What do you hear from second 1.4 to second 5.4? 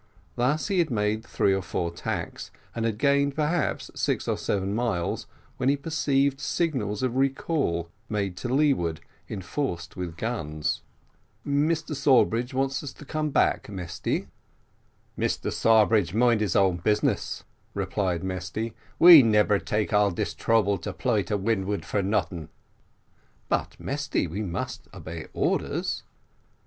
or four tacks, and had gained, perhaps, six or seven miles,